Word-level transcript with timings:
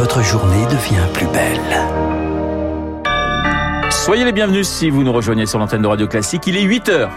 votre 0.00 0.22
journée 0.22 0.64
devient 0.64 1.06
plus 1.12 1.26
belle. 1.26 1.60
Soyez 3.90 4.24
les 4.24 4.32
bienvenus 4.32 4.66
si 4.66 4.88
vous 4.88 5.02
nous 5.02 5.12
rejoignez 5.12 5.44
sur 5.44 5.58
l'antenne 5.58 5.82
de 5.82 5.86
Radio 5.86 6.08
Classique. 6.08 6.46
Il 6.46 6.56
est 6.56 6.62
8 6.62 6.88
heures. 6.88 7.10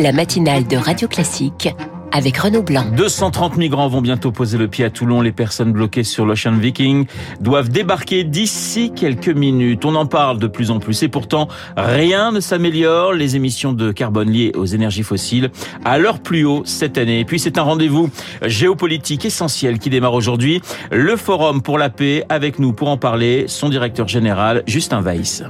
La 0.00 0.10
matinale 0.10 0.66
de 0.66 0.76
Radio 0.76 1.06
Classique 1.06 1.68
avec 2.12 2.36
Renaud 2.38 2.62
Blanc. 2.62 2.84
230 2.96 3.56
migrants 3.56 3.88
vont 3.88 4.00
bientôt 4.00 4.32
poser 4.32 4.58
le 4.58 4.68
pied 4.68 4.84
à 4.84 4.90
Toulon. 4.90 5.20
Les 5.20 5.32
personnes 5.32 5.72
bloquées 5.72 6.04
sur 6.04 6.26
l'Ocean 6.26 6.52
Viking 6.52 7.06
doivent 7.40 7.68
débarquer 7.68 8.24
d'ici 8.24 8.92
quelques 8.94 9.28
minutes. 9.28 9.84
On 9.84 9.94
en 9.94 10.06
parle 10.06 10.38
de 10.38 10.46
plus 10.46 10.70
en 10.70 10.78
plus 10.78 11.02
et 11.02 11.08
pourtant 11.08 11.48
rien 11.76 12.32
ne 12.32 12.40
s'améliore. 12.40 13.12
Les 13.12 13.36
émissions 13.36 13.72
de 13.72 13.92
carbone 13.92 14.30
liées 14.30 14.52
aux 14.54 14.66
énergies 14.66 15.02
fossiles 15.02 15.50
à 15.84 15.98
leur 15.98 16.20
plus 16.20 16.44
haut 16.44 16.62
cette 16.64 16.98
année. 16.98 17.20
Et 17.20 17.24
puis 17.24 17.38
c'est 17.38 17.58
un 17.58 17.62
rendez-vous 17.62 18.10
géopolitique 18.42 19.24
essentiel 19.24 19.78
qui 19.78 19.90
démarre 19.90 20.14
aujourd'hui. 20.14 20.60
Le 20.90 21.16
Forum 21.16 21.62
pour 21.62 21.78
la 21.78 21.90
paix 21.90 22.24
avec 22.28 22.58
nous 22.58 22.72
pour 22.72 22.88
en 22.88 22.96
parler, 22.96 23.44
son 23.46 23.68
directeur 23.68 24.08
général 24.08 24.62
Justin 24.66 25.02
Weiss. 25.02 25.42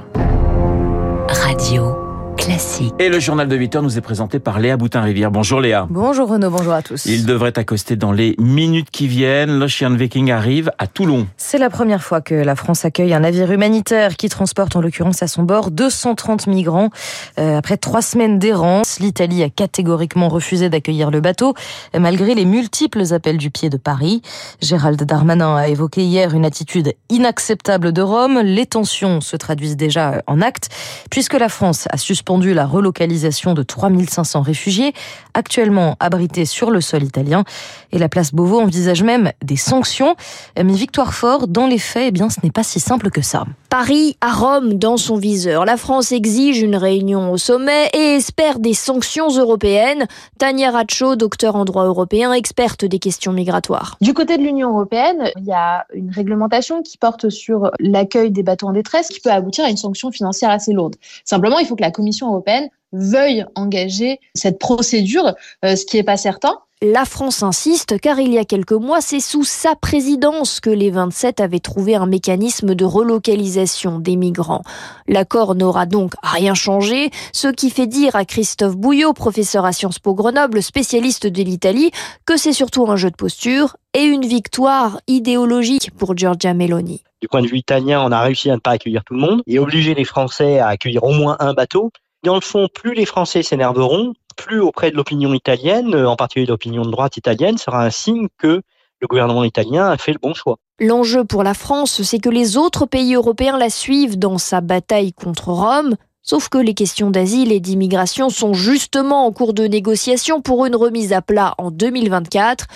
Radio. 1.27 2.10
Classique. 2.41 2.91
Et 2.97 3.09
le 3.09 3.19
journal 3.19 3.47
de 3.47 3.55
8 3.55 3.75
heures 3.75 3.83
nous 3.83 3.99
est 3.99 4.01
présenté 4.01 4.39
par 4.39 4.59
Léa 4.59 4.75
Boutin-Rivière. 4.75 5.29
Bonjour 5.29 5.61
Léa. 5.61 5.85
Bonjour 5.91 6.27
Renaud, 6.27 6.49
bonjour 6.49 6.73
à 6.73 6.81
tous. 6.81 7.05
Il 7.05 7.27
devrait 7.27 7.55
accoster 7.59 7.95
dans 7.95 8.11
les 8.11 8.33
minutes 8.39 8.89
qui 8.89 9.07
viennent. 9.07 9.59
L'Ocean 9.59 9.91
Viking 9.91 10.31
arrive 10.31 10.71
à 10.79 10.87
Toulon. 10.87 11.27
C'est 11.37 11.59
la 11.59 11.69
première 11.69 12.01
fois 12.01 12.19
que 12.19 12.33
la 12.33 12.55
France 12.55 12.83
accueille 12.83 13.13
un 13.13 13.19
navire 13.19 13.51
humanitaire 13.51 14.17
qui 14.17 14.27
transporte 14.27 14.75
en 14.75 14.81
l'occurrence 14.81 15.21
à 15.21 15.27
son 15.27 15.43
bord 15.43 15.69
230 15.69 16.47
migrants. 16.47 16.89
Euh, 17.37 17.59
après 17.59 17.77
trois 17.77 18.01
semaines 18.01 18.39
d'errance, 18.39 18.99
l'Italie 18.99 19.43
a 19.43 19.49
catégoriquement 19.51 20.27
refusé 20.27 20.69
d'accueillir 20.69 21.11
le 21.11 21.21
bateau, 21.21 21.53
malgré 21.95 22.33
les 22.33 22.45
multiples 22.45 23.13
appels 23.13 23.37
du 23.37 23.51
pied 23.51 23.69
de 23.69 23.77
Paris. 23.77 24.23
Gérald 24.63 25.03
Darmanin 25.03 25.57
a 25.57 25.67
évoqué 25.67 26.01
hier 26.01 26.33
une 26.33 26.45
attitude 26.45 26.93
inacceptable 27.09 27.93
de 27.93 28.01
Rome. 28.01 28.39
Les 28.43 28.65
tensions 28.65 29.21
se 29.21 29.37
traduisent 29.37 29.77
déjà 29.77 30.23
en 30.25 30.41
actes, 30.41 30.69
puisque 31.11 31.35
la 31.35 31.47
France 31.47 31.87
a 31.91 31.97
suspendu 31.97 32.30
la 32.39 32.65
relocalisation 32.65 33.53
de 33.53 33.63
3500 33.63 34.41
réfugiés 34.41 34.93
actuellement 35.33 35.95
abrités 35.99 36.45
sur 36.45 36.71
le 36.71 36.81
sol 36.81 37.03
italien. 37.03 37.43
Et 37.91 37.97
la 37.97 38.09
place 38.09 38.33
Beauvau 38.33 38.61
envisage 38.61 39.03
même 39.03 39.31
des 39.43 39.57
sanctions. 39.57 40.15
Mais 40.57 40.73
Victoire 40.73 41.13
Fort, 41.13 41.47
dans 41.47 41.67
les 41.67 41.77
faits, 41.77 42.05
eh 42.07 42.11
bien, 42.11 42.29
ce 42.29 42.39
n'est 42.43 42.51
pas 42.51 42.63
si 42.63 42.79
simple 42.79 43.09
que 43.09 43.21
ça. 43.21 43.45
Paris 43.69 44.17
à 44.21 44.31
Rome 44.31 44.73
dans 44.73 44.97
son 44.97 45.17
viseur. 45.17 45.65
La 45.65 45.77
France 45.77 46.11
exige 46.11 46.61
une 46.61 46.75
réunion 46.75 47.31
au 47.31 47.37
sommet 47.37 47.89
et 47.93 48.15
espère 48.15 48.59
des 48.59 48.73
sanctions 48.73 49.29
européennes. 49.29 50.07
Tania 50.37 50.71
Racho, 50.71 51.15
docteur 51.15 51.55
en 51.55 51.65
droit 51.65 51.85
européen, 51.85 52.33
experte 52.33 52.85
des 52.85 52.99
questions 52.99 53.33
migratoires. 53.33 53.97
Du 54.01 54.13
côté 54.13 54.37
de 54.37 54.43
l'Union 54.43 54.69
européenne, 54.69 55.31
il 55.37 55.45
y 55.45 55.53
a 55.53 55.85
une 55.93 56.11
réglementation 56.11 56.81
qui 56.81 56.97
porte 56.97 57.29
sur 57.29 57.71
l'accueil 57.79 58.31
des 58.31 58.43
bateaux 58.43 58.67
en 58.67 58.73
détresse 58.73 59.07
qui 59.07 59.19
peut 59.19 59.31
aboutir 59.31 59.65
à 59.65 59.69
une 59.69 59.77
sanction 59.77 60.11
financière 60.11 60.49
assez 60.49 60.73
lourde. 60.73 60.95
Simplement, 61.23 61.59
il 61.59 61.65
faut 61.65 61.75
que 61.75 61.81
la 61.81 61.91
Commission 61.91 62.20
européenne 62.29 62.69
veuille 62.93 63.45
engager 63.55 64.19
cette 64.33 64.59
procédure, 64.59 65.33
euh, 65.65 65.75
ce 65.75 65.85
qui 65.85 65.97
n'est 65.97 66.03
pas 66.03 66.17
certain. 66.17 66.57
La 66.83 67.05
France 67.05 67.43
insiste 67.43 67.99
car 67.99 68.19
il 68.19 68.33
y 68.33 68.39
a 68.39 68.43
quelques 68.43 68.71
mois, 68.71 69.01
c'est 69.01 69.19
sous 69.19 69.43
sa 69.43 69.75
présidence 69.75 70.59
que 70.59 70.71
les 70.71 70.89
27 70.89 71.39
avaient 71.39 71.59
trouvé 71.59 71.93
un 71.93 72.07
mécanisme 72.07 72.73
de 72.73 72.85
relocalisation 72.85 73.99
des 73.99 74.15
migrants. 74.15 74.63
L'accord 75.07 75.53
n'aura 75.53 75.85
donc 75.85 76.13
rien 76.23 76.55
changé, 76.55 77.11
ce 77.33 77.49
qui 77.49 77.69
fait 77.69 77.85
dire 77.85 78.15
à 78.15 78.25
Christophe 78.25 78.77
Bouillot, 78.77 79.13
professeur 79.13 79.63
à 79.63 79.73
Sciences 79.73 79.99
Po 79.99 80.15
Grenoble, 80.15 80.63
spécialiste 80.63 81.27
de 81.27 81.43
l'Italie, 81.43 81.91
que 82.25 82.35
c'est 82.35 82.51
surtout 82.51 82.89
un 82.89 82.95
jeu 82.95 83.11
de 83.11 83.15
posture 83.15 83.77
et 83.93 84.01
une 84.01 84.25
victoire 84.25 85.01
idéologique 85.05 85.91
pour 85.95 86.17
Giorgia 86.17 86.55
Meloni. 86.55 87.03
Du 87.21 87.27
point 87.27 87.43
de 87.43 87.47
vue 87.47 87.59
italien, 87.59 88.01
on 88.03 88.11
a 88.11 88.21
réussi 88.21 88.49
à 88.49 88.55
ne 88.55 88.59
pas 88.59 88.71
accueillir 88.71 89.03
tout 89.03 89.13
le 89.13 89.19
monde 89.19 89.43
et 89.45 89.59
obliger 89.59 89.93
les 89.93 90.05
Français 90.05 90.57
à 90.57 90.69
accueillir 90.69 91.03
au 91.03 91.11
moins 91.11 91.37
un 91.39 91.53
bateau. 91.53 91.91
Dans 92.23 92.35
le 92.35 92.41
fond, 92.41 92.67
plus 92.71 92.93
les 92.93 93.05
Français 93.05 93.41
s'énerveront, 93.41 94.13
plus 94.37 94.59
auprès 94.59 94.91
de 94.91 94.95
l'opinion 94.95 95.33
italienne, 95.33 95.95
en 95.95 96.15
particulier 96.15 96.45
l'opinion 96.45 96.83
de 96.83 96.91
droite 96.91 97.17
italienne, 97.17 97.57
sera 97.57 97.83
un 97.83 97.89
signe 97.89 98.27
que 98.37 98.61
le 98.99 99.07
gouvernement 99.07 99.43
italien 99.43 99.87
a 99.87 99.97
fait 99.97 100.13
le 100.13 100.19
bon 100.21 100.35
choix. 100.35 100.57
L'enjeu 100.79 101.23
pour 101.23 101.43
la 101.43 101.55
France, 101.55 102.03
c'est 102.03 102.19
que 102.19 102.29
les 102.29 102.57
autres 102.57 102.85
pays 102.85 103.15
européens 103.15 103.57
la 103.57 103.71
suivent 103.71 104.19
dans 104.19 104.37
sa 104.37 104.61
bataille 104.61 105.13
contre 105.13 105.49
Rome. 105.49 105.95
Sauf 106.23 106.49
que 106.49 106.59
les 106.59 106.75
questions 106.75 107.09
d'asile 107.09 107.51
et 107.51 107.59
d'immigration 107.59 108.29
sont 108.29 108.53
justement 108.53 109.25
en 109.25 109.31
cours 109.31 109.55
de 109.55 109.65
négociation 109.65 110.41
pour 110.41 110.67
une 110.67 110.75
remise 110.75 111.13
à 111.13 111.23
plat 111.23 111.55
en 111.57 111.71
2024 111.71 112.67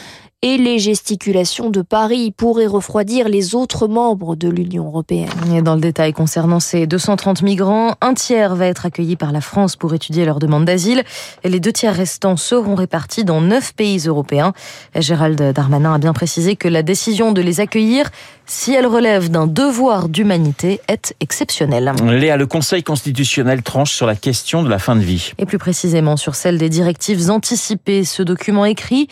et 0.41 0.57
les 0.57 0.79
gesticulations 0.79 1.69
de 1.69 1.81
Paris 1.81 2.31
pourraient 2.31 2.67
refroidir 2.67 3.29
les 3.29 3.55
autres 3.55 3.87
membres 3.87 4.35
de 4.35 4.47
l'Union 4.47 4.85
européenne. 4.85 5.29
Et 5.53 5.61
dans 5.61 5.75
le 5.75 5.81
détail 5.81 6.13
concernant 6.13 6.59
ces 6.59 6.85
230 6.87 7.41
migrants, 7.41 7.95
un 8.01 8.13
tiers 8.13 8.55
va 8.55 8.67
être 8.67 8.85
accueilli 8.85 9.15
par 9.15 9.31
la 9.31 9.41
France 9.41 9.75
pour 9.75 9.93
étudier 9.93 10.25
leur 10.25 10.39
demande 10.39 10.65
d'asile 10.65 11.03
et 11.43 11.49
les 11.49 11.59
deux 11.59 11.71
tiers 11.71 11.95
restants 11.95 12.37
seront 12.37 12.75
répartis 12.75 13.23
dans 13.23 13.41
neuf 13.41 13.73
pays 13.73 14.03
européens. 14.05 14.53
Gérald 14.95 15.41
Darmanin 15.53 15.93
a 15.93 15.97
bien 15.97 16.13
précisé 16.13 16.55
que 16.55 16.67
la 16.67 16.83
décision 16.83 17.31
de 17.31 17.41
les 17.41 17.59
accueillir 17.59 18.11
si 18.47 18.73
elle 18.73 18.85
relève 18.85 19.29
d'un 19.29 19.47
devoir 19.47 20.07
d'humanité, 20.07 20.79
est 20.87 21.15
exceptionnelle. 21.19 21.93
Léa, 22.05 22.37
le 22.37 22.45
Conseil 22.45 22.83
constitutionnel 22.83 23.63
tranche 23.63 23.91
sur 23.91 24.05
la 24.05 24.15
question 24.15 24.61
de 24.61 24.69
la 24.69 24.77
fin 24.77 24.95
de 24.95 25.01
vie. 25.01 25.31
Et 25.39 25.45
plus 25.45 25.57
précisément 25.57 26.15
sur 26.15 26.35
celle 26.35 26.57
des 26.57 26.69
directives 26.69 27.29
anticipées. 27.31 28.03
Ce 28.03 28.21
document 28.21 28.65
écrit 28.65 29.07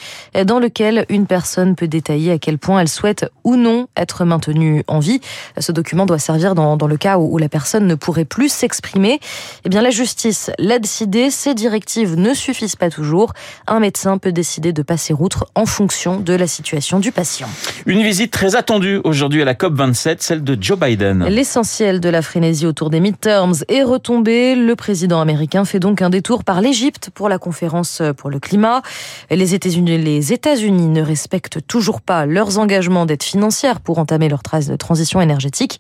dans 0.46 0.60
lequel 0.60 1.06
une 1.10 1.26
personne 1.26 1.76
peut 1.76 1.88
détailler 1.88 2.32
à 2.32 2.38
quel 2.38 2.58
point 2.58 2.80
elle 2.80 2.88
souhaite 2.88 3.26
ou 3.44 3.56
non 3.56 3.88
être 3.98 4.24
maintenue 4.24 4.84
en 4.88 5.00
vie. 5.00 5.20
Ce 5.58 5.72
document 5.72 6.06
doit 6.06 6.20
servir 6.20 6.54
dans, 6.54 6.78
dans 6.78 6.88
le 6.88 6.98
cas 6.98 7.18
où, 7.18 7.38
la 7.38 7.50
personne 7.50 7.88
ne 7.88 7.96
pourrait 7.96 8.26
plus 8.26 8.50
s'exprimer. 8.50 9.20
Eh 9.66 9.70
bien, 9.70 9.82
la 9.82 9.90
justice 9.90 10.52
l'a 10.60 10.78
décidé. 10.78 11.32
Ces 11.32 11.56
directives 11.56 12.16
ne 12.18 12.34
suffisent 12.34 12.76
pas 12.76 12.90
toujours. 12.90 13.34
Un 13.68 13.80
médecin 13.80 14.20
peut 14.20 14.32
décider 14.32 14.74
de 14.74 14.84
passer 14.84 15.14
outre 15.18 15.48
en 15.56 15.66
fonction 15.66 16.20
de 16.20 16.34
la 16.34 16.48
situation 16.48 17.00
du 17.00 17.12
patient. 17.12 17.48
Une 17.86 18.04
visite 18.04 18.32
très 18.32 18.56
attendue 18.56 19.02
aujourd'hui 19.04 19.23
aujourd'hui 19.24 19.42
à 19.42 19.46
la 19.46 19.54
COP27, 19.54 20.18
celle 20.20 20.44
de 20.44 20.58
Joe 20.62 20.78
Biden. 20.78 21.24
L'essentiel 21.24 22.02
de 22.02 22.10
la 22.10 22.22
frénésie 22.22 22.66
autour 22.66 22.90
des 22.90 23.00
midterms 23.00 23.54
est 23.70 23.84
retombé. 23.84 24.54
Le 24.54 24.76
président 24.76 25.22
américain 25.22 25.64
fait 25.64 25.80
donc 25.80 26.02
un 26.02 26.10
détour 26.10 26.44
par 26.44 26.60
l'Égypte 26.60 27.10
pour 27.14 27.30
la 27.30 27.38
conférence 27.38 28.02
pour 28.18 28.30
le 28.30 28.40
climat. 28.42 28.82
Les 29.32 29.56
États-Unis, 29.56 29.98
les 29.98 30.34
États-Unis 30.34 30.90
ne 30.90 31.02
respectent 31.02 31.66
toujours 31.66 32.02
pas 32.02 32.26
leurs 32.26 32.60
engagements 32.60 33.06
d'aide 33.06 33.24
financière 33.24 33.80
pour 33.80 33.98
entamer 33.98 34.28
leur 34.28 34.42
transition 34.44 35.22
énergétique. 35.22 35.80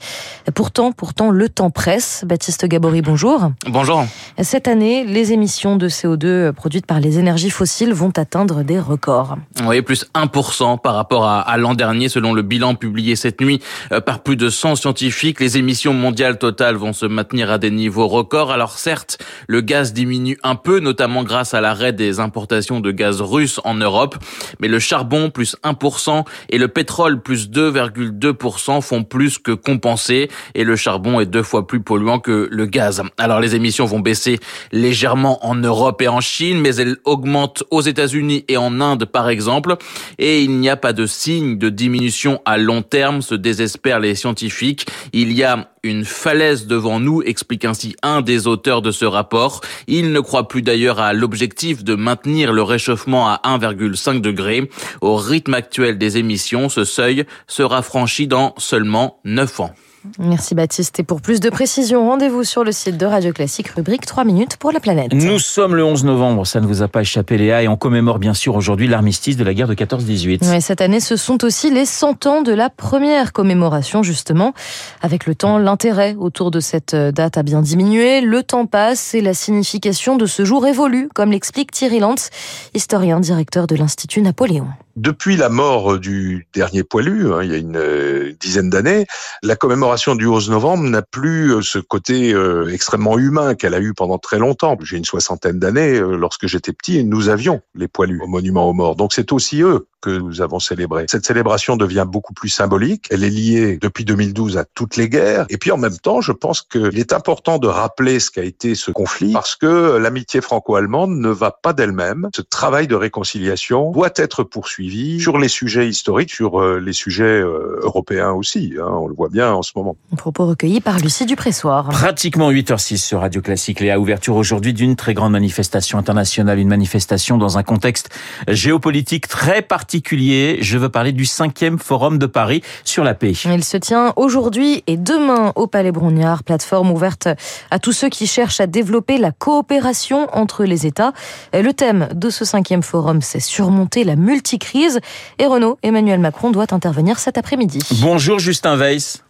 Pourtant, 0.55 0.93
pourtant, 0.93 1.29
le 1.29 1.49
temps 1.49 1.69
presse. 1.69 2.23
Baptiste 2.25 2.65
Gabory, 2.65 3.01
bonjour. 3.01 3.51
Bonjour. 3.67 4.05
Cette 4.41 4.69
année, 4.69 5.03
les 5.03 5.33
émissions 5.33 5.75
de 5.75 5.89
CO2 5.89 6.53
produites 6.53 6.85
par 6.85 7.01
les 7.01 7.19
énergies 7.19 7.49
fossiles 7.49 7.91
vont 7.91 8.13
atteindre 8.15 8.63
des 8.63 8.79
records. 8.79 9.35
Oui, 9.65 9.81
plus 9.81 10.05
1% 10.15 10.79
par 10.79 10.95
rapport 10.95 11.25
à, 11.25 11.41
à 11.41 11.57
l'an 11.57 11.73
dernier, 11.73 12.07
selon 12.07 12.31
le 12.31 12.41
bilan 12.41 12.75
publié 12.75 13.17
cette 13.17 13.32
nuit 13.41 13.59
euh, 13.91 14.01
par 14.01 14.23
plus 14.23 14.35
de 14.35 14.49
100 14.49 14.75
scientifiques. 14.75 15.39
Les 15.39 15.57
émissions 15.57 15.93
mondiales 15.93 16.37
totales 16.37 16.75
vont 16.75 16.93
se 16.93 17.05
maintenir 17.05 17.51
à 17.51 17.57
des 17.57 17.71
niveaux 17.71 18.07
records. 18.07 18.51
Alors 18.51 18.77
certes, 18.77 19.17
le 19.47 19.61
gaz 19.61 19.93
diminue 19.93 20.37
un 20.43 20.55
peu, 20.55 20.79
notamment 20.79 21.23
grâce 21.23 21.53
à 21.53 21.61
l'arrêt 21.61 21.93
des 21.93 22.19
importations 22.19 22.79
de 22.79 22.91
gaz 22.91 23.21
russe 23.21 23.59
en 23.63 23.75
Europe, 23.75 24.15
mais 24.59 24.67
le 24.67 24.79
charbon 24.79 25.29
plus 25.29 25.55
1% 25.63 26.23
et 26.49 26.57
le 26.57 26.67
pétrole 26.67 27.21
plus 27.21 27.49
2,2% 27.49 28.81
font 28.81 29.03
plus 29.03 29.39
que 29.39 29.51
compenser 29.51 30.29
et 30.55 30.63
le 30.63 30.75
charbon 30.75 31.19
est 31.19 31.25
deux 31.25 31.43
fois 31.43 31.67
plus 31.67 31.81
polluant 31.81 32.19
que 32.19 32.47
le 32.51 32.65
gaz. 32.65 33.01
Alors 33.17 33.39
les 33.39 33.55
émissions 33.55 33.85
vont 33.85 33.99
baisser 33.99 34.39
légèrement 34.71 35.45
en 35.45 35.55
Europe 35.55 36.01
et 36.01 36.07
en 36.07 36.21
Chine, 36.21 36.59
mais 36.59 36.75
elles 36.75 36.97
augmentent 37.05 37.63
aux 37.71 37.81
États-Unis 37.81 38.45
et 38.47 38.57
en 38.57 38.81
Inde 38.81 39.05
par 39.05 39.29
exemple, 39.29 39.75
et 40.19 40.41
il 40.43 40.59
n'y 40.59 40.69
a 40.69 40.77
pas 40.77 40.93
de 40.93 41.05
signe 41.05 41.57
de 41.57 41.69
diminution 41.69 42.41
à 42.45 42.57
long 42.57 42.81
terme 42.81 43.21
se 43.23 43.33
désespèrent 43.35 43.99
les 43.99 44.13
scientifiques. 44.13 44.85
Il 45.13 45.33
y 45.33 45.43
a 45.43 45.71
une 45.83 46.05
falaise 46.05 46.67
devant 46.67 46.99
nous, 46.99 47.23
explique 47.23 47.65
ainsi 47.65 47.95
un 48.03 48.21
des 48.21 48.45
auteurs 48.45 48.81
de 48.81 48.91
ce 48.91 49.05
rapport. 49.05 49.61
Il 49.87 50.11
ne 50.11 50.19
croit 50.19 50.47
plus 50.47 50.61
d'ailleurs 50.61 50.99
à 50.99 51.13
l'objectif 51.13 51.83
de 51.83 51.95
maintenir 51.95 52.53
le 52.53 52.61
réchauffement 52.61 53.27
à 53.27 53.41
1,5 53.43 54.21
degré. 54.21 54.69
Au 55.01 55.15
rythme 55.15 55.55
actuel 55.55 55.97
des 55.97 56.17
émissions, 56.17 56.69
ce 56.69 56.83
seuil 56.83 57.25
sera 57.47 57.81
franchi 57.81 58.27
dans 58.27 58.53
seulement 58.57 59.19
9 59.25 59.59
ans. 59.61 59.75
Merci 60.19 60.55
Baptiste. 60.55 60.99
Et 60.99 61.03
pour 61.03 61.21
plus 61.21 61.39
de 61.39 61.49
précisions, 61.49 62.07
rendez-vous 62.07 62.43
sur 62.43 62.63
le 62.63 62.71
site 62.71 62.97
de 62.97 63.05
Radio 63.05 63.31
Classique, 63.31 63.69
rubrique 63.69 64.05
3 64.05 64.25
minutes 64.25 64.57
pour 64.57 64.71
la 64.71 64.79
planète. 64.79 65.13
Nous 65.13 65.39
sommes 65.39 65.75
le 65.75 65.83
11 65.83 66.03
novembre, 66.03 66.45
ça 66.45 66.59
ne 66.59 66.67
vous 66.67 66.81
a 66.81 66.87
pas 66.87 67.01
échappé 67.01 67.37
Léa, 67.37 67.63
et 67.63 67.67
on 67.67 67.77
commémore 67.77 68.19
bien 68.19 68.33
sûr 68.33 68.55
aujourd'hui 68.55 68.87
l'armistice 68.87 69.37
de 69.37 69.43
la 69.43 69.53
guerre 69.53 69.67
de 69.67 69.75
14-18. 69.75 70.49
Ouais, 70.49 70.61
cette 70.61 70.81
année, 70.81 70.99
ce 70.99 71.15
sont 71.15 71.43
aussi 71.43 71.71
les 71.71 71.85
100 71.85 72.25
ans 72.25 72.41
de 72.41 72.51
la 72.53 72.69
première 72.69 73.33
commémoration, 73.33 74.03
justement. 74.03 74.53
Avec 75.01 75.25
le 75.25 75.35
temps, 75.35 75.57
l'intérêt 75.57 76.15
autour 76.17 76.51
de 76.51 76.59
cette 76.59 76.95
date 76.95 77.37
a 77.37 77.43
bien 77.43 77.61
diminué, 77.61 78.21
le 78.21 78.43
temps 78.43 78.65
passe 78.65 79.13
et 79.13 79.21
la 79.21 79.33
signification 79.33 80.17
de 80.17 80.25
ce 80.25 80.45
jour 80.45 80.67
évolue, 80.67 81.09
comme 81.13 81.31
l'explique 81.31 81.71
Thierry 81.71 81.99
Lantz, 81.99 82.29
historien 82.73 83.19
directeur 83.19 83.67
de 83.67 83.75
l'Institut 83.75 84.21
Napoléon. 84.21 84.67
Depuis 84.95 85.37
la 85.37 85.49
mort 85.49 85.97
du 85.97 86.47
dernier 86.53 86.83
poilu, 86.83 87.33
hein, 87.33 87.41
il 87.41 87.51
y 87.51 87.55
a 87.55 87.57
une 87.57 87.77
euh, 87.77 88.31
dizaine 88.39 88.69
d'années, 88.69 89.07
la 89.41 89.55
commémoration 89.55 90.13
du 90.13 90.27
11 90.27 90.51
novembre 90.51 90.83
n'a 90.83 91.01
plus 91.01 91.55
euh, 91.55 91.61
ce 91.63 91.79
côté 91.79 92.31
euh, 92.31 92.71
extrêmement 92.71 93.17
humain 93.17 93.55
qu'elle 93.55 93.73
a 93.73 93.79
eu 93.79 93.95
pendant 93.95 94.19
très 94.19 94.37
longtemps. 94.37 94.77
J'ai 94.83 94.97
une 94.97 95.05
soixantaine 95.05 95.57
d'années, 95.57 95.99
lorsque 95.99 96.45
j'étais 96.45 96.73
petit, 96.73 97.03
nous 97.03 97.29
avions 97.29 97.61
les 97.73 97.87
poilus 97.87 98.21
au 98.21 98.27
monument 98.27 98.69
aux 98.69 98.73
morts. 98.73 98.95
Donc 98.95 99.13
c'est 99.13 99.31
aussi 99.31 99.63
eux 99.63 99.87
que 99.99 100.11
nous 100.11 100.41
avons 100.41 100.59
célébré. 100.59 101.05
Cette 101.07 101.25
célébration 101.25 101.77
devient 101.77 102.05
beaucoup 102.05 102.33
plus 102.33 102.49
symbolique. 102.49 103.07
Elle 103.09 103.23
est 103.23 103.29
liée 103.29 103.77
depuis 103.81 104.03
2012 104.03 104.57
à 104.57 104.65
toutes 104.65 104.97
les 104.97 105.07
guerres. 105.07 105.45
Et 105.49 105.57
puis 105.57 105.71
en 105.71 105.77
même 105.77 105.97
temps, 105.97 106.19
je 106.19 106.33
pense 106.33 106.61
qu'il 106.61 106.99
est 106.99 107.13
important 107.13 107.57
de 107.57 107.67
rappeler 107.67 108.19
ce 108.19 108.29
qu'a 108.29 108.43
été 108.43 108.75
ce 108.75 108.91
conflit 108.91 109.31
parce 109.31 109.55
que 109.55 109.97
l'amitié 109.97 110.41
franco-allemande 110.41 111.11
ne 111.11 111.29
va 111.29 111.51
pas 111.51 111.71
d'elle-même. 111.71 112.29
Ce 112.35 112.41
travail 112.41 112.87
de 112.87 112.95
réconciliation 112.95 113.91
doit 113.91 114.11
être 114.17 114.43
poursuivi 114.43 114.82
sur 115.19 115.37
les 115.37 115.47
sujets 115.47 115.87
historiques, 115.87 116.31
sur 116.31 116.61
euh, 116.61 116.79
les 116.79 116.93
sujets 116.93 117.23
euh, 117.23 117.79
européens 117.81 118.31
aussi. 118.31 118.73
Hein, 118.79 118.87
on 118.89 119.07
le 119.07 119.15
voit 119.15 119.29
bien 119.29 119.53
en 119.53 119.61
ce 119.61 119.71
moment. 119.75 119.95
Propos 120.17 120.45
recueillis 120.45 120.81
par 120.81 120.99
Lucie 120.99 121.25
Dupressoir. 121.25 121.89
Pratiquement 121.89 122.51
8h06 122.51 122.97
sur 122.97 123.21
Radio 123.21 123.41
Classique. 123.41 123.79
Léa, 123.79 123.99
ouverture 123.99 124.35
aujourd'hui 124.35 124.73
d'une 124.73 124.95
très 124.95 125.13
grande 125.13 125.31
manifestation 125.31 125.97
internationale, 125.97 126.59
une 126.59 126.67
manifestation 126.67 127.37
dans 127.37 127.57
un 127.57 127.63
contexte 127.63 128.09
géopolitique 128.47 129.27
très 129.27 129.61
particulier 129.61 130.13
je 130.61 130.77
veux 130.77 130.89
parler 130.89 131.11
du 131.11 131.25
cinquième 131.25 131.77
forum 131.79 132.17
de 132.17 132.25
Paris 132.25 132.61
sur 132.83 133.03
la 133.03 133.13
paix. 133.13 133.33
Il 133.45 133.63
se 133.63 133.77
tient 133.77 134.13
aujourd'hui 134.15 134.83
et 134.87 134.97
demain 134.97 135.51
au 135.55 135.67
Palais 135.67 135.91
Brognard, 135.91 136.43
plateforme 136.43 136.91
ouverte 136.91 137.27
à 137.71 137.79
tous 137.79 137.91
ceux 137.91 138.09
qui 138.09 138.27
cherchent 138.27 138.59
à 138.59 138.67
développer 138.67 139.17
la 139.17 139.31
coopération 139.31 140.27
entre 140.33 140.63
les 140.65 140.85
États. 140.85 141.13
Le 141.53 141.71
thème 141.71 142.09
de 142.13 142.29
ce 142.29 142.45
cinquième 142.45 142.83
forum, 142.83 143.21
c'est 143.21 143.39
surmonter 143.39 144.03
la 144.03 144.15
multicrise. 144.15 144.72
Et 144.75 145.45
Renaud, 145.45 145.77
Emmanuel 145.83 146.19
Macron 146.19 146.49
doit 146.51 146.73
intervenir 146.73 147.19
cet 147.19 147.37
après-midi. 147.37 147.79
Bonjour 148.01 148.39
Justin 148.39 148.75
Weiss. 148.75 149.23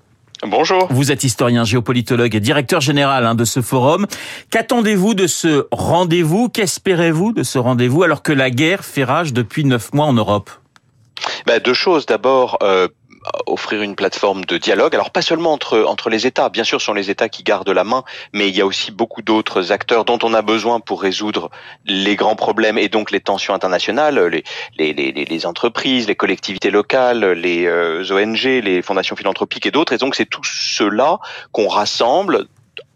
Bonjour. 0.45 0.87
Vous 0.89 1.11
êtes 1.11 1.23
historien, 1.23 1.63
géopolitologue 1.63 2.35
et 2.35 2.39
directeur 2.39 2.81
général 2.81 3.25
hein, 3.25 3.35
de 3.35 3.45
ce 3.45 3.61
forum. 3.61 4.07
Qu'attendez-vous 4.49 5.13
de 5.13 5.27
ce 5.27 5.67
rendez-vous? 5.71 6.49
Qu'espérez-vous 6.49 7.31
de 7.33 7.43
ce 7.43 7.59
rendez-vous 7.59 8.03
alors 8.03 8.23
que 8.23 8.33
la 8.33 8.49
guerre 8.49 8.83
fait 8.83 9.03
rage 9.03 9.33
depuis 9.33 9.63
neuf 9.63 9.93
mois 9.93 10.05
en 10.05 10.13
Europe? 10.13 10.49
Ben, 11.45 11.61
Deux 11.63 11.73
choses. 11.73 12.05
D'abord, 12.05 12.57
euh, 12.61 12.87
offrir 13.45 13.81
une 13.81 13.95
plateforme 13.95 14.45
de 14.45 14.57
dialogue. 14.57 14.95
Alors 14.95 15.11
pas 15.11 15.21
seulement 15.21 15.53
entre 15.53 15.83
entre 15.83 16.09
les 16.09 16.27
États, 16.27 16.49
bien 16.49 16.63
sûr, 16.63 16.79
ce 16.79 16.85
sont 16.85 16.93
les 16.93 17.09
États 17.09 17.29
qui 17.29 17.43
gardent 17.43 17.69
la 17.69 17.83
main, 17.83 18.03
mais 18.33 18.49
il 18.49 18.55
y 18.55 18.61
a 18.61 18.65
aussi 18.65 18.91
beaucoup 18.91 19.21
d'autres 19.21 19.71
acteurs 19.71 20.05
dont 20.05 20.19
on 20.23 20.33
a 20.33 20.41
besoin 20.41 20.79
pour 20.79 21.01
résoudre 21.01 21.49
les 21.85 22.15
grands 22.15 22.35
problèmes 22.35 22.77
et 22.77 22.89
donc 22.89 23.11
les 23.11 23.19
tensions 23.19 23.53
internationales, 23.53 24.19
les 24.27 24.43
les, 24.77 24.93
les, 24.93 25.11
les 25.11 25.45
entreprises, 25.45 26.07
les 26.07 26.15
collectivités 26.15 26.71
locales, 26.71 27.25
les 27.33 27.65
euh, 27.65 28.03
ONG, 28.11 28.43
les 28.43 28.81
fondations 28.81 29.15
philanthropiques 29.15 29.65
et 29.65 29.71
d'autres. 29.71 29.93
Et 29.93 29.97
donc 29.97 30.15
c'est 30.15 30.25
tout 30.25 30.43
cela 30.43 31.19
qu'on 31.51 31.67
rassemble 31.67 32.47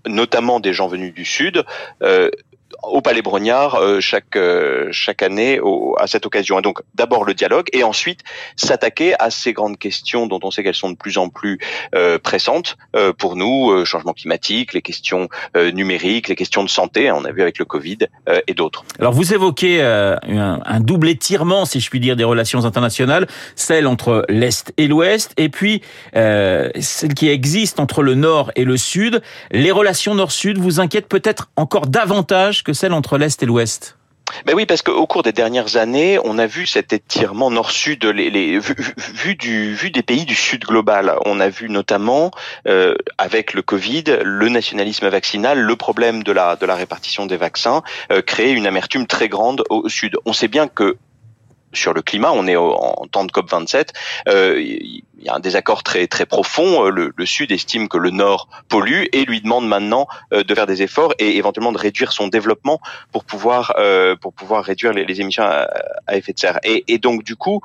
notamment 0.08 0.60
des 0.60 0.74
gens 0.74 0.88
venus 0.88 1.14
du 1.14 1.26
Sud, 1.26 1.64
euh, 2.02 2.30
au 2.92 3.02
Palais 3.02 3.22
Brognard 3.22 3.76
euh, 3.76 4.00
chaque 4.00 4.36
euh, 4.36 4.88
chaque 4.92 5.22
année 5.22 5.60
à 5.98 6.08
cette 6.08 6.26
occasion. 6.26 6.60
Et 6.60 6.62
donc 6.62 6.80
d'abord 6.96 7.24
le 7.24 7.34
dialogue 7.34 7.68
et 7.74 7.84
ensuite 7.84 8.22
s'attaquer 8.56 9.14
à 9.20 9.30
ces 9.30 9.54
grandes 9.54 9.78
questions 9.78 10.28
dont 10.28 10.40
on 10.44 10.52
sait 10.52 10.64
qu'elles 10.64 10.76
sont 10.76 10.92
de 10.92 10.98
plus 10.98 11.18
en 11.18 11.30
plus 11.30 11.60
euh, 11.96 12.18
pressantes 12.20 12.78
pour 13.18 13.36
nous, 13.36 13.86
changement 13.86 14.14
climatique, 14.14 14.74
les 14.74 14.82
questions 14.82 15.30
numériques, 15.56 16.28
les 16.28 16.36
questions 16.36 16.64
de 16.64 16.70
santé, 16.70 17.12
on 17.12 17.26
a 17.26 17.32
vu 17.32 17.42
avec 17.42 17.60
le 17.60 17.66
Covid 17.66 17.98
et 18.48 18.54
d'autres. 18.54 18.84
Alors 19.00 19.14
vous 19.14 19.34
évoquez 19.34 19.82
un, 19.82 20.80
double 20.80 21.10
étirement, 21.10 21.66
si 21.66 21.80
je 21.80 21.90
puis 21.90 22.00
dire, 22.00 22.16
des 22.16 22.24
relations 22.24 22.66
internationales, 22.66 23.28
celle 23.56 23.88
entre 23.88 24.26
l'Est 24.30 24.74
et 24.78 24.88
l'Ouest, 24.88 25.34
et 25.38 25.50
puis 25.50 25.82
celle 26.14 27.14
qui 27.16 27.30
existe 27.30 27.80
entre 27.80 28.02
le 28.02 28.16
Nord 28.16 28.52
et 28.56 28.64
le 28.64 28.78
Sud. 28.78 29.22
Les 29.52 29.72
relations 29.72 30.16
Nord-Sud 30.16 30.58
vous 30.58 30.80
inquiètent 30.80 31.10
peut-être 31.10 31.50
encore 31.56 31.88
davantage 31.88 32.64
que 32.64 32.74
celle 32.78 32.94
entre 32.94 33.18
l'Est 33.18 33.42
et 33.44 33.46
l'Ouest 33.46 33.98
ben 34.46 34.56
oui, 34.56 34.66
parce 34.66 34.82
qu'au 34.82 35.08
cours 35.08 35.24
des 35.24 35.32
dernières 35.32 35.78
années, 35.78 36.20
on 36.24 36.38
a 36.38 36.48
vu 36.48 36.68
cet 36.68 36.92
étirement 36.92 37.50
nord-sud, 37.50 38.04
vu, 38.06 39.36
des 39.36 40.04
pays 40.04 40.26
du 40.26 40.36
sud 40.36 40.66
global. 40.66 41.16
On 41.26 41.40
a 41.40 41.48
vu 41.48 41.70
notamment, 41.70 42.32
euh, 42.68 42.94
avec 43.18 43.54
le 43.54 43.62
Covid, 43.62 44.04
le 44.24 44.50
nationalisme 44.50 45.08
vaccinal, 45.08 45.60
le 45.60 45.76
problème 45.78 46.24
de 46.24 46.34
la, 46.34 46.58
répartition 46.62 47.26
des 47.26 47.38
vaccins, 47.38 47.84
euh, 48.12 48.22
créer 48.22 48.52
une 48.52 48.68
amertume 48.68 49.08
très 49.08 49.30
grande 49.30 49.64
au 49.70 49.88
sud. 49.88 50.18
On 50.26 50.34
sait 50.34 50.50
bien 50.50 50.68
que 50.68 50.98
sur 51.74 51.94
le 51.94 52.02
climat, 52.02 52.32
on 52.34 52.48
est 52.48 52.56
en 52.56 53.06
temps 53.12 53.26
de 53.26 53.32
COP 53.32 53.50
27. 53.50 53.94
Euh, 54.28 54.60
il 54.60 55.04
y 55.28 55.30
a 55.30 55.36
un 55.36 55.40
désaccord 55.40 55.84
très 55.84 56.08
très 56.08 56.26
profond. 56.26 56.86
Euh, 56.86 56.90
le, 56.90 57.14
le, 57.16 57.26
Sud 57.26 57.52
estime 57.52 57.88
que 57.90 57.98
le 57.98 58.10
Nord 58.10 58.48
pollue 58.70 59.04
et 59.12 59.26
lui 59.26 59.42
demande 59.42 59.68
maintenant 59.68 60.08
euh, 60.34 60.44
de 60.44 60.56
faire 60.56 60.66
des 60.66 60.82
efforts 60.82 61.14
et 61.20 61.38
éventuellement 61.38 61.72
de 61.72 61.78
réduire 61.78 62.14
son 62.14 62.28
développement 62.28 62.80
pour 63.12 63.26
pouvoir 63.26 63.74
euh, 63.78 64.16
pour 64.16 64.34
pouvoir 64.34 64.64
réduire 64.64 64.94
les, 64.94 65.06
les 65.06 65.22
émissions 65.22 65.44
à, 65.44 65.68
effet 66.16 66.34
de 66.34 66.40
serre. 66.40 66.60
Et, 66.64 66.86
et 66.88 66.98
donc 66.98 67.24
du 67.24 67.36
coup, 67.36 67.62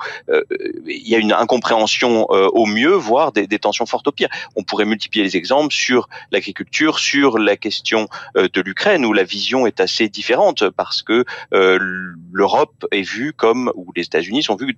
il 0.85 1.07
y 1.07 1.15
a 1.15 1.17
une 1.17 1.31
incompréhension 1.31 2.27
au 2.29 2.65
mieux, 2.65 2.93
voire 2.93 3.31
des, 3.31 3.47
des, 3.47 3.59
tensions 3.59 3.85
fortes 3.85 4.07
au 4.07 4.11
pire. 4.11 4.27
On 4.55 4.63
pourrait 4.63 4.85
multiplier 4.85 5.23
les 5.23 5.37
exemples 5.37 5.73
sur 5.73 6.09
l'agriculture, 6.31 6.99
sur 6.99 7.37
la 7.37 7.55
question 7.55 8.09
de 8.35 8.61
l'Ukraine 8.61 9.05
où 9.05 9.13
la 9.13 9.23
vision 9.23 9.65
est 9.65 9.79
assez 9.79 10.09
différente 10.09 10.69
parce 10.71 11.01
que 11.01 11.23
l'Europe 11.51 12.85
est 12.91 13.01
vue 13.01 13.33
comme 13.33 13.71
ou 13.75 13.91
les 13.95 14.03
États-Unis 14.03 14.43
sont 14.43 14.55
vus 14.55 14.77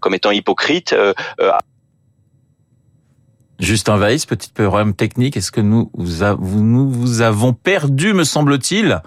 comme 0.00 0.14
étant 0.14 0.30
hypocrites 0.30 0.94
Justin 3.62 3.96
Weiss, 3.96 4.26
petit 4.26 4.50
problème 4.50 4.92
technique. 4.92 5.36
Est-ce 5.36 5.52
que 5.52 5.60
nous 5.60 5.88
nous 5.96 6.90
vous 6.90 7.20
avons 7.20 7.52
perdu, 7.52 8.12
me 8.12 8.24
semble-t-il? 8.24 9.00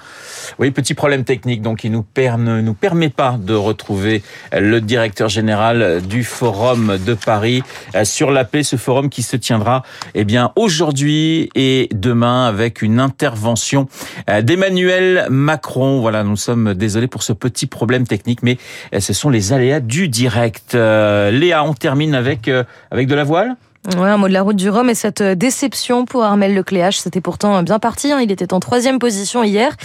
Oui, 0.59 0.71
petit 0.71 0.93
problème 0.93 1.25
technique. 1.25 1.61
Donc, 1.61 1.83
il 1.83 1.91
nous 1.91 2.05
ne 2.15 2.61
nous 2.61 2.73
permet 2.73 3.09
pas 3.09 3.37
de 3.37 3.53
retrouver 3.53 4.23
le 4.57 4.79
directeur 4.79 5.27
général 5.27 6.01
du 6.07 6.23
Forum 6.23 6.97
de 7.05 7.13
Paris 7.13 7.63
euh, 7.95 8.05
sur 8.05 8.31
la 8.31 8.45
paix. 8.45 8.63
Ce 8.63 8.77
forum 8.77 9.09
qui 9.09 9.23
se 9.23 9.35
tiendra, 9.35 9.83
eh 10.13 10.23
bien, 10.23 10.53
aujourd'hui 10.55 11.49
et 11.53 11.89
demain 11.93 12.45
avec 12.45 12.81
une 12.81 13.01
intervention 13.01 13.89
euh, 14.29 14.41
d'Emmanuel 14.41 15.27
Macron. 15.29 15.99
Voilà, 15.99 16.23
nous 16.23 16.37
sommes 16.37 16.73
désolés 16.73 17.07
pour 17.07 17.23
ce 17.23 17.33
petit 17.33 17.67
problème 17.67 18.07
technique, 18.07 18.41
mais 18.41 18.57
euh, 18.93 19.01
ce 19.01 19.11
sont 19.11 19.29
les 19.29 19.51
aléas 19.51 19.81
du 19.81 20.07
direct. 20.07 20.75
Léa, 20.75 21.65
on 21.65 21.73
termine 21.73 22.15
avec 22.15 22.49
avec 22.89 23.07
de 23.07 23.15
la 23.15 23.25
voile? 23.25 23.57
Un 23.93 24.17
mot 24.17 24.27
de 24.27 24.33
la 24.33 24.41
route 24.41 24.55
du 24.55 24.69
Rhum 24.69 24.89
et 24.89 24.95
cette 24.95 25.21
euh, 25.21 25.35
déception 25.35 26.05
pour 26.05 26.23
Armel 26.23 26.55
Lecléache. 26.55 26.97
C'était 26.97 27.21
pourtant 27.21 27.61
bien 27.61 27.77
parti. 27.77 28.11
Hein. 28.11 28.19
Il 28.19 28.31
était 28.31 28.51
en 28.51 28.59
troisième 28.59 28.97
position 28.97 29.43
hier. 29.43 29.75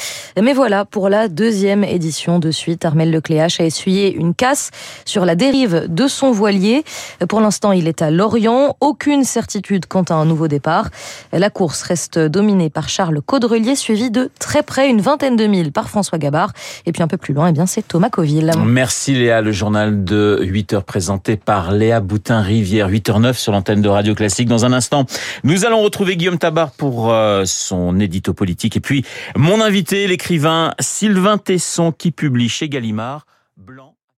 Mais 0.41 0.55
voilà, 0.55 0.87
pour 0.87 1.11
la 1.11 1.29
deuxième 1.29 1.85
édition 1.85 2.39
de 2.39 2.51
suite, 2.51 2.87
Armel 2.87 3.11
Lecléache 3.11 3.61
a 3.61 3.65
essuyé 3.65 4.15
une 4.15 4.35
casse 4.35 4.71
sur 5.05 5.27
la 5.27 5.35
dérive 5.35 5.85
de 5.89 6.09
son 6.09 6.33
voilier. 6.33 6.83
Pour 7.29 7.43
l'instant, 7.43 7.73
il 7.73 7.89
est 7.89 8.01
à 8.01 8.11
Lorient. 8.11 8.77
Aucune 8.81 9.23
certitude 9.23 9.85
quant 9.85 10.05
à 10.05 10.15
un 10.15 10.25
nouveau 10.25 10.49
départ. 10.49 10.89
La 11.33 11.51
course 11.51 11.83
reste 11.83 12.19
dominée 12.19 12.71
par 12.71 12.89
Charles 12.89 13.21
Caudrelier, 13.21 13.77
suivi 13.77 14.11
de 14.11 14.31
très 14.39 14.63
près 14.63 14.89
une 14.89 15.03
vingtaine 15.03 15.37
de 15.37 15.47
milles 15.47 15.73
par 15.73 15.91
François 15.91 16.17
Gabard. 16.17 16.53
Et 16.87 16.93
puis 16.93 17.03
un 17.03 17.09
peu 17.09 17.19
plus 17.19 17.35
loin, 17.35 17.49
eh 17.49 17.53
bien, 17.53 17.67
c'est 17.67 17.87
Thomas 17.87 18.09
Coville. 18.09 18.53
Merci 18.65 19.15
Léa. 19.15 19.43
Le 19.43 19.53
journal 19.53 20.05
de 20.05 20.39
8 20.43 20.73
heures 20.73 20.85
présenté 20.85 21.37
par 21.37 21.73
Léa 21.73 22.01
Boutin-Rivière. 22.01 22.89
8h09 22.89 23.35
sur 23.35 23.53
l'antenne 23.53 23.83
de 23.83 23.90
Radio 23.93 24.15
Classique. 24.15 24.49
Dans 24.49 24.65
un 24.65 24.73
instant, 24.73 25.07
nous 25.45 25.65
allons 25.65 25.83
retrouver 25.83 26.17
Guillaume 26.17 26.39
Tabar 26.39 26.73
pour 26.73 27.13
euh, 27.13 27.45
son 27.45 27.99
édito 28.01 28.35
politique. 28.35 28.77
Et 28.77 28.81
puis, 28.81 29.05
mon 29.37 29.61
invité, 29.61 30.07
l'écrivain 30.07 30.75
Sylvain 30.81 31.39
Tesson, 31.39 31.93
qui 31.93 32.11
publie 32.11 32.49
chez 32.49 32.69
Gallimard, 32.69 33.27
Blanc. 33.57 33.95